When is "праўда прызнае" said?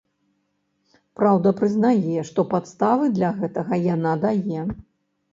1.17-2.23